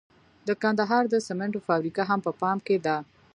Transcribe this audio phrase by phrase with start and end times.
[0.47, 2.97] د کندهار د سمنټو فابریکه هم په پام کې ده.